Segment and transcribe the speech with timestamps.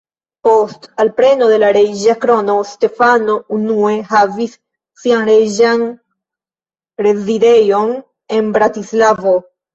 [0.45, 4.57] Post alpreno de la reĝa krono, Stefano unue havis
[5.03, 5.85] sian reĝan
[7.09, 7.95] rezidejon
[8.41, 9.39] en Bratislavo.